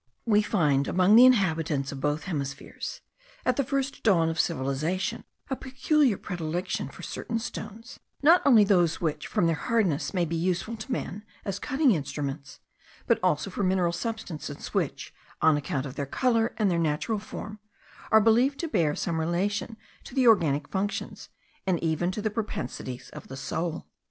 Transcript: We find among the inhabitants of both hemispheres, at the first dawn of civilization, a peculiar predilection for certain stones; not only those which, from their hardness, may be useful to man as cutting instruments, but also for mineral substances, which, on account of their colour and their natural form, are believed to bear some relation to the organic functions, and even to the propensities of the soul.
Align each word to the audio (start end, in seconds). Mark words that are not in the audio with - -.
We 0.25 0.41
find 0.41 0.87
among 0.87 1.15
the 1.15 1.27
inhabitants 1.27 1.91
of 1.91 2.01
both 2.01 2.23
hemispheres, 2.23 3.01
at 3.45 3.55
the 3.55 3.63
first 3.63 4.01
dawn 4.01 4.29
of 4.29 4.39
civilization, 4.39 5.25
a 5.47 5.55
peculiar 5.55 6.17
predilection 6.17 6.89
for 6.89 7.03
certain 7.03 7.37
stones; 7.37 7.99
not 8.23 8.41
only 8.43 8.63
those 8.63 8.99
which, 8.99 9.27
from 9.27 9.45
their 9.45 9.53
hardness, 9.55 10.11
may 10.11 10.25
be 10.25 10.35
useful 10.35 10.75
to 10.75 10.91
man 10.91 11.23
as 11.45 11.59
cutting 11.59 11.91
instruments, 11.91 12.59
but 13.05 13.19
also 13.21 13.51
for 13.51 13.61
mineral 13.61 13.91
substances, 13.93 14.73
which, 14.73 15.13
on 15.39 15.55
account 15.55 15.85
of 15.85 15.93
their 15.93 16.07
colour 16.07 16.55
and 16.57 16.71
their 16.71 16.79
natural 16.79 17.19
form, 17.19 17.59
are 18.11 18.19
believed 18.19 18.59
to 18.61 18.67
bear 18.67 18.95
some 18.95 19.19
relation 19.19 19.77
to 20.03 20.15
the 20.15 20.25
organic 20.25 20.67
functions, 20.69 21.29
and 21.67 21.77
even 21.83 22.09
to 22.09 22.23
the 22.23 22.31
propensities 22.31 23.11
of 23.11 23.27
the 23.27 23.37
soul. 23.37 23.85